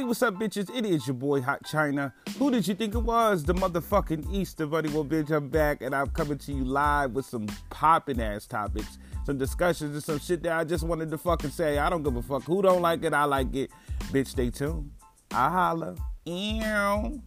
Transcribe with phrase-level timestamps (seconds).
[0.00, 0.74] Hey, what's up, bitches?
[0.74, 2.14] It is your boy Hot China.
[2.38, 3.44] Who did you think it was?
[3.44, 4.88] The motherfucking Easter Bunny.
[4.88, 8.96] Well, bitch, I'm back and I'm coming to you live with some popping ass topics,
[9.26, 11.76] some discussions, and some shit that I just wanted to fucking say.
[11.76, 13.12] I don't give a fuck who don't like it.
[13.12, 13.70] I like it.
[14.04, 14.90] Bitch, stay tuned.
[15.32, 15.96] I holla.
[16.24, 17.22] Ew.